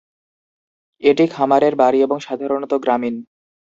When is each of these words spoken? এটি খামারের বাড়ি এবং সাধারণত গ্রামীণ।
এটি 1.03 1.25
খামারের 1.27 1.73
বাড়ি 1.75 1.99
এবং 2.01 2.17
সাধারণত 2.19 2.71
গ্রামীণ। 2.83 3.15